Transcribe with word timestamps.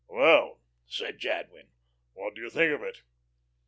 "Well," 0.07 0.59
said 0.87 1.19
Jadwin, 1.19 1.67
"what 2.13 2.33
do 2.33 2.41
you 2.41 2.49
think 2.49 2.73
of 2.73 2.81
it?" 2.81 3.03